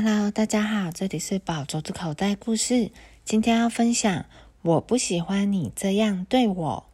[0.00, 2.92] Hello，大家好，这里是宝镯子口袋故事。
[3.24, 4.26] 今天要分享，
[4.62, 6.84] 我不喜欢你这样对我。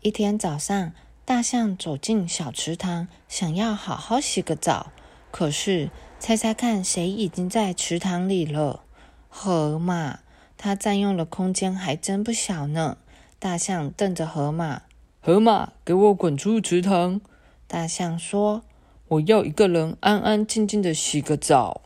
[0.00, 0.92] 一天早上，
[1.26, 4.90] 大象走进小池塘，想要好好洗个澡。
[5.30, 8.84] 可是，猜猜看，谁已经在池塘里了？
[9.28, 10.20] 河马，
[10.56, 12.96] 它占用了空间，还真不小呢。
[13.38, 14.80] 大象瞪着河马，
[15.20, 17.20] 河马，给我滚出池塘！
[17.66, 18.62] 大象说
[19.08, 21.82] ：“我要一个人安安静静的洗个澡。”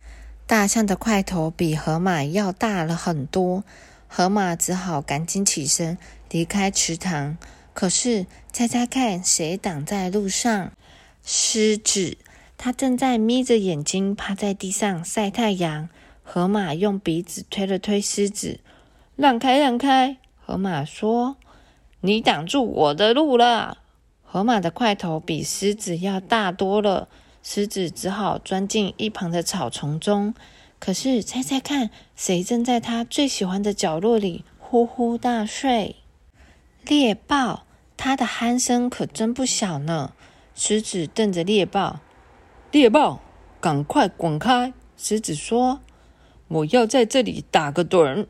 [0.53, 3.65] 大象的块头比河马要大了很多，
[4.07, 5.97] 河马只好赶紧起身
[6.29, 7.39] 离开池塘。
[7.73, 10.73] 可是，猜猜看，谁挡在路上？
[11.25, 12.19] 狮子，
[12.59, 15.89] 它正在眯着眼睛趴在地上晒太阳。
[16.23, 18.61] 河马用鼻子推了推狮子，
[19.17, 20.19] 让开，让开！
[20.37, 21.39] 河马说
[22.03, 23.79] ：“你挡住我的路了。”
[24.23, 27.09] 河马的块头比狮子要大多了。
[27.43, 30.35] 狮子只好钻进一旁的草丛中。
[30.79, 35.97] 可是，猜猜看，谁正在他最喜欢的角落里呼呼大睡？
[36.85, 37.65] 猎豹，
[37.97, 40.13] 它的鼾声可真不小呢。
[40.55, 42.01] 狮子瞪着猎豹
[42.73, 43.21] ：“猎豹，
[43.61, 45.81] 赶快滚开！”狮子说
[46.49, 48.27] ：“我要在这里打个盹。”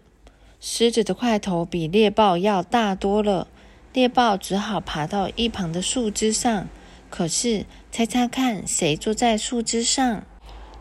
[0.60, 3.48] 狮子的块头比猎豹要大多了。
[3.92, 6.68] 猎豹只好爬到一旁的树枝上。
[7.12, 10.24] 可是，猜猜看，谁坐在树枝上？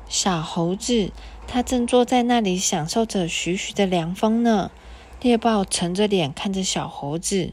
[0.07, 1.11] 小猴子，
[1.45, 4.71] 它正坐在那里享受着徐徐的凉风呢。
[5.19, 7.51] 猎豹沉着脸看着小猴子：“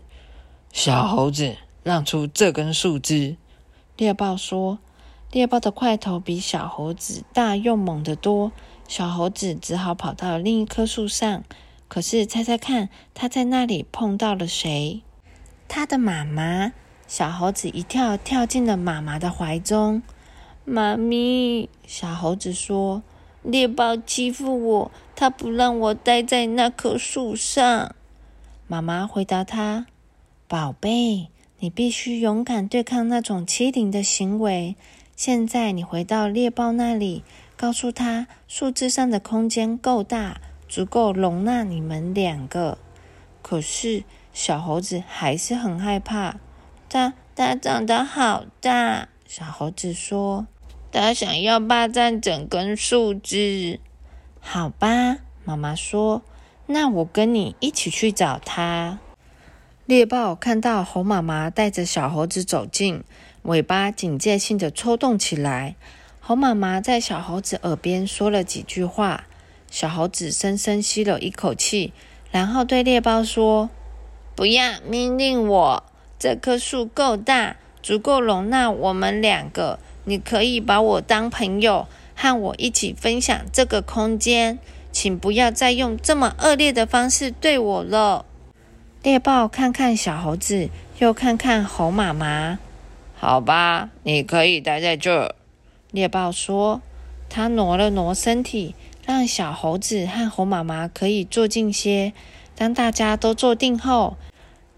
[0.73, 3.37] 小猴子，让出这根树枝。”
[3.99, 4.79] 猎豹说。
[5.33, 8.53] 猎豹的块头比小猴子大又猛得多，
[8.87, 11.43] 小猴子只好跑到另一棵树上。
[11.89, 15.03] 可是，猜猜看，它在那里碰到了谁？
[15.67, 16.73] 它的妈妈。
[17.09, 20.03] 小猴子一跳，跳进了妈妈的怀中。
[20.67, 23.03] 妈咪，小猴子说
[23.43, 27.95] ：“猎豹欺负我，它不让我待在那棵树上。”
[28.69, 29.87] 妈妈回答他
[30.47, 31.29] ：“宝贝，
[31.61, 34.77] 你必须勇敢对抗那种欺凌的行为。
[35.17, 37.25] 现在你回到猎豹那里，
[37.57, 42.77] 告诉他树枝上的空间够大，足够容纳你们两个。”
[43.41, 44.05] 可是
[44.35, 46.37] 小猴子还是很害怕。
[46.89, 50.47] 它它长得好大，小猴子说
[50.91, 53.81] ：“它想要霸占整根树枝。”
[54.41, 56.23] 好吧，妈妈说
[56.67, 58.99] ：“那我跟你一起去找它。”
[59.87, 63.03] 猎豹看到猴妈妈带着小猴子走近，
[63.43, 65.77] 尾巴警戒性的抽动起来。
[66.21, 69.25] 猴妈妈在小猴子耳边说了几句话，
[69.71, 71.93] 小猴子深深吸了一口气，
[72.31, 73.71] 然后对猎豹说
[74.37, 75.85] ：“不要命令我。”
[76.19, 79.79] 这棵树够大，足够容纳我们两个。
[80.05, 84.59] 你可以把我当朋友，和我一起分享这个空间。
[84.91, 88.25] 请不要再用这么恶劣的方式对我了。
[89.03, 92.59] 猎豹看看小猴子，又看看猴妈妈。
[93.15, 95.35] 好吧，你可以待在这。
[95.93, 96.81] 猎豹说。
[97.31, 98.75] 他挪了挪身体，
[99.05, 102.15] 让小猴子和猴妈妈可以坐近些。
[102.57, 104.17] 当大家都坐定后，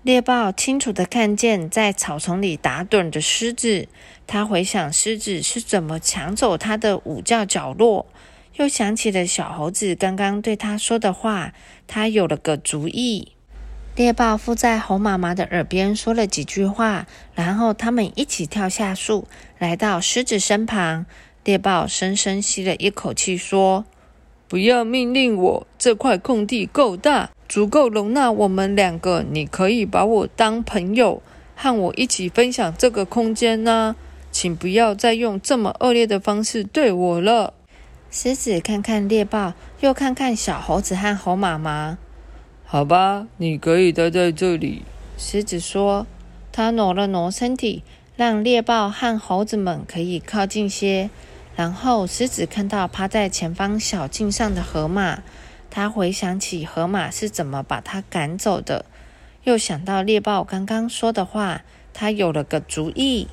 [0.02, 3.86] 猎豹清楚地看见在草丛里打盹的狮子，
[4.26, 8.06] 他回想狮子是怎么抢走他的午觉角落，
[8.56, 11.52] 又想起了小猴子刚刚对他说的话，
[11.86, 13.32] 他有了个主意。
[13.94, 19.28] 猎豹附在猴妈妈的耳边说了几句话，然后他们一起跳下树，
[19.58, 21.04] 来到狮子身旁。
[21.44, 23.84] 猎豹深深吸了一口气，说
[24.48, 31.20] ：“不要命令我，这块空地够大。”足够容纳我们两个，你可以把我当朋友，
[31.56, 33.96] 和我一起分享这个空间呢。
[34.30, 37.52] 请不要再用这么恶劣的方式对我了。
[38.08, 41.98] 狮子看看猎豹，又看看小猴子和猴妈妈。
[42.64, 44.82] 好吧，你可以待在这里。
[45.18, 46.06] 狮子说。
[46.52, 47.82] 他挪了挪身体，
[48.14, 51.10] 让猎豹和猴子们可以靠近些。
[51.56, 55.24] 然后，狮子看到趴在前方小径上的河马。
[55.70, 58.84] 他回想起河马是怎么把他赶走的，
[59.44, 61.62] 又想到猎豹刚刚说的话，
[61.94, 63.28] 他有了个主意。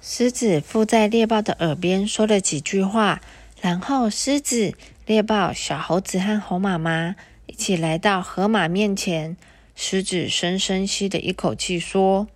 [0.00, 3.20] 狮子附在猎豹的耳边说了几句话，
[3.60, 4.74] 然后狮子、
[5.06, 9.36] 猎豹、小猴子和猴妈妈一起来到河马面前。
[9.74, 12.28] 狮子深深吸了一口气，说：“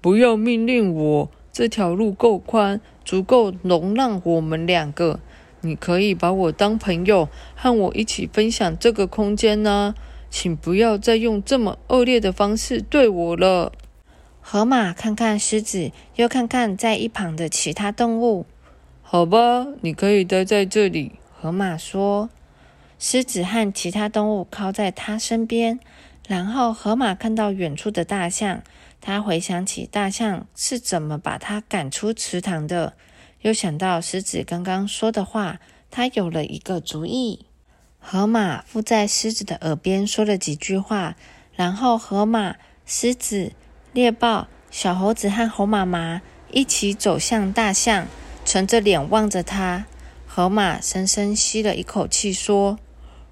[0.00, 5.20] 不要命令我，这条路够宽，足够容纳我们两个。”
[5.62, 9.94] 你可以把我当朋友，和我一起分享这个空间呢。
[10.30, 13.72] 请不要再用这么恶劣的方式对我了。
[14.40, 18.46] 河马看看狮子，又看看在一旁的其他动物。
[19.02, 21.12] 好吧，你可以待在这里。
[21.40, 22.30] 河马说。
[23.02, 25.80] 狮子和其他动物靠在他身边，
[26.28, 28.62] 然后河马看到远处的大象，
[29.00, 32.92] 他回想起大象是怎么把他赶出池塘的，
[33.42, 35.60] 又想到狮子刚刚说的话，
[35.90, 37.46] 他有了一个主意。
[37.98, 41.16] 河马附在狮子的耳边说了几句话，
[41.54, 42.56] 然后河马、
[42.86, 43.52] 狮子、
[43.92, 48.06] 猎豹、小猴子和猴妈妈一起走向大象，
[48.44, 49.86] 沉着脸望着他。
[50.26, 52.78] 河马深深吸了一口气，说。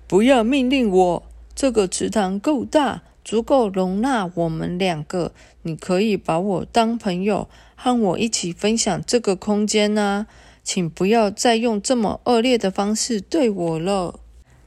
[0.07, 1.23] 不要命令我！
[1.55, 5.33] 这个池塘够大，足够容纳我们两个。
[5.61, 10.27] 你可以把我当朋友，和我一起分享这个空间啊！
[10.65, 14.19] 请不要再用这么恶劣的方式对我了。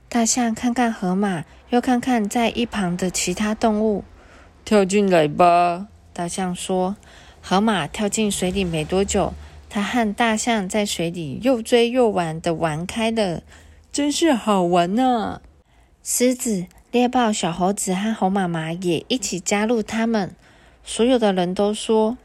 [0.08, 4.04] 大象看看河马，又看看在一旁的其他动物，
[4.64, 5.88] 跳进来吧。
[6.14, 6.98] 大象说。
[7.42, 9.34] 河马跳进水里没多久，
[9.72, 13.42] 它和大象在水里又追又玩的玩开了。
[13.92, 15.42] 真是好玩呐！
[16.04, 20.36] 狮子、猎豹、小猴子和猴妈妈也一起加入他们。
[20.84, 22.18] 所有的人都说：“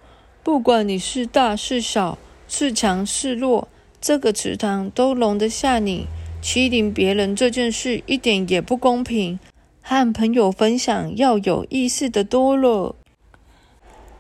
[0.43, 2.19] 不管你是大是小，
[2.49, 3.69] 是强是弱，
[4.01, 6.07] 这个池塘都容得下你。
[6.43, 9.39] 欺凌别人这件事一点也不公平，
[9.83, 12.97] 和朋友分享要有意思的多了。”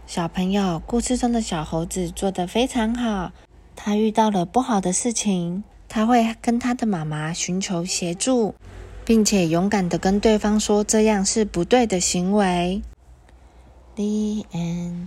[0.07, 3.33] 小朋友，故事中的小猴子做得非常好。
[3.75, 5.65] 他遇到了不好的事情。
[5.89, 8.57] 他会跟他的妈妈寻求协助，
[9.07, 12.83] 并且勇敢的跟对方说这样是不对的行为。
[13.95, 15.07] The end.